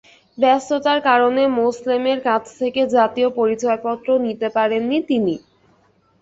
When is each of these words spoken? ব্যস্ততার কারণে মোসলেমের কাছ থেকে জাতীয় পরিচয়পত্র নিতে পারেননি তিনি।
ব্যস্ততার 0.37 0.99
কারণে 1.07 1.43
মোসলেমের 1.57 2.19
কাছ 2.27 2.43
থেকে 2.59 2.81
জাতীয় 2.95 3.29
পরিচয়পত্র 3.39 4.07
নিতে 4.25 4.47
পারেননি 4.55 4.97
তিনি। 5.09 5.35